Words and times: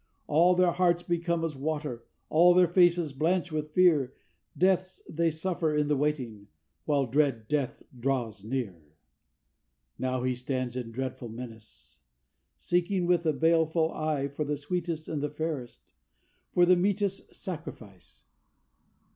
All 0.25 0.55
their 0.55 0.71
hearts 0.71 1.03
become 1.03 1.43
as 1.43 1.55
water, 1.55 2.07
all 2.27 2.55
their 2.55 2.67
faces 2.67 3.13
blanch 3.13 3.51
with 3.51 3.69
fear, 3.75 4.15
Deaths 4.57 5.03
they 5.07 5.29
suffer 5.29 5.75
in 5.75 5.89
the 5.89 5.95
waiting, 5.95 6.47
while 6.85 7.05
dread 7.05 7.47
Death 7.47 7.83
draws 7.99 8.43
near. 8.43 8.81
Now 9.99 10.23
he 10.23 10.33
stands 10.33 10.75
in 10.75 10.89
dreadful 10.91 11.29
menace, 11.29 12.01
seeking 12.57 13.05
with 13.05 13.27
a 13.27 13.33
baleful 13.33 13.93
eye 13.93 14.27
For 14.27 14.43
the 14.43 14.57
sweetest 14.57 15.07
and 15.07 15.21
the 15.21 15.29
fairest 15.29 15.83
for 16.51 16.65
the 16.65 16.75
meetest 16.75 17.35
sacrifice. 17.35 18.23